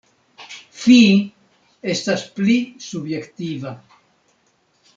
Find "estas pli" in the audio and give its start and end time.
1.95-2.57